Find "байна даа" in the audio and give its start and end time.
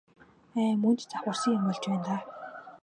1.87-2.21